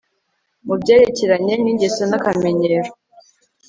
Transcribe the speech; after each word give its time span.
mu 0.67 0.75
Byerekeranye 0.81 1.53
nIngeso 1.59 2.01
nAkamenyero 2.09 2.81